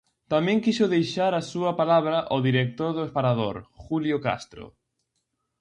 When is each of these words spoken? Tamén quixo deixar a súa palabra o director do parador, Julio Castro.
Tamén 0.33 0.61
quixo 0.63 0.91
deixar 0.95 1.31
a 1.35 1.45
súa 1.51 1.71
palabra 1.81 2.17
o 2.35 2.37
director 2.47 2.91
do 2.97 3.03
parador, 3.15 3.55
Julio 3.85 4.17
Castro. 4.25 4.65